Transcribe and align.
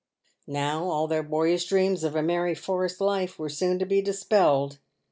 Now 0.47 0.85
all 0.85 1.05
their 1.05 1.21
boyish 1.21 1.65
dreams 1.67 2.03
of 2.03 2.15
a 2.15 2.23
merry 2.23 2.55
forest 2.55 3.01
life 3.01 3.37
were 3.37 3.49
soon 3.49 3.77
to 3.77 3.85
be 3.85 4.01
dispelled. 4.01 4.79